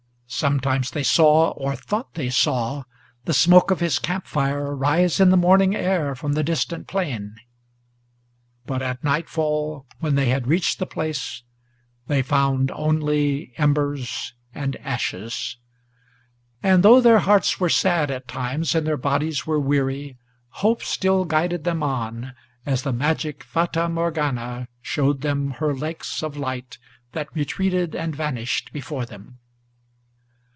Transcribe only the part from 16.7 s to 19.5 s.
though their hearts were sad at times and their bodies